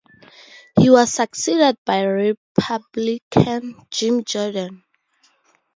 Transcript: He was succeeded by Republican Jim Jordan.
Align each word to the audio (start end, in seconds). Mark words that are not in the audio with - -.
He 0.79 0.89
was 0.89 1.13
succeeded 1.13 1.77
by 1.85 2.01
Republican 2.01 3.85
Jim 3.91 4.23
Jordan. 4.23 4.83